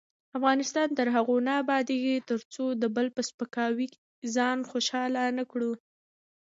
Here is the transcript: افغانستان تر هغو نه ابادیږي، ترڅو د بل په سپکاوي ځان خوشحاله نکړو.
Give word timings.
افغانستان 0.37 0.87
تر 0.97 1.07
هغو 1.15 1.35
نه 1.47 1.53
ابادیږي، 1.63 2.15
ترڅو 2.29 2.65
د 2.81 2.83
بل 2.95 3.07
په 3.15 3.21
سپکاوي 3.29 3.87
ځان 4.35 4.57
خوشحاله 4.69 5.23
نکړو. 5.39 5.71